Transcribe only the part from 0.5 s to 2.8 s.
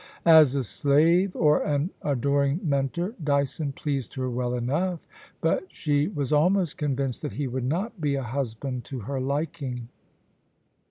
a slave or an adoring